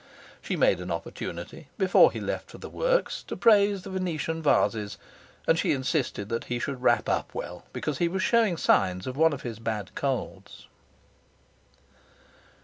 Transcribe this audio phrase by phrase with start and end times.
[0.41, 4.97] She made an opportunity, before he left for the works, to praise the Venetian vases,
[5.47, 9.15] and she insisted that he should wrap up well, because he was showing signs of
[9.15, 10.67] one of his bad colds.